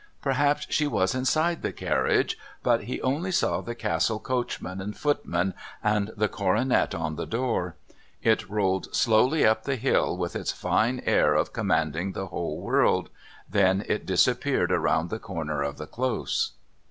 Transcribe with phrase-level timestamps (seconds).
[0.19, 2.35] Perhaps she was inside the carriage...
[2.63, 7.75] but he only saw the Castle coachman and footman and the coronet on the door.
[8.23, 13.11] It rolled slowly up the hill with its fine air of commanding the whole world
[13.47, 16.53] then it disappeared around the corner of the Close.